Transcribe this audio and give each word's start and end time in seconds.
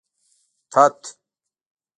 تت 0.71 1.01